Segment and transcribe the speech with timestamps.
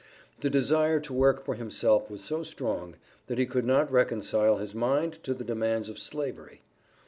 [0.39, 2.95] The desire to work for himself was so strong,
[3.27, 6.63] that he could not reconcile his mind to the demands of Slavery.